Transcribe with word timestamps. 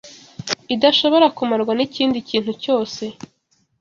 idashobora 0.75 1.27
kumarwa 1.37 1.73
n’ikindi 1.75 2.17
kintu 2.29 2.51
cyose 2.63 3.03